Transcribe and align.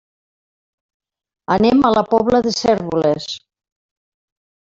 Anem 1.57 1.83
a 1.85 1.91
la 1.97 2.03
Pobla 2.15 2.41
de 2.47 2.55
Cérvoles. 2.61 3.29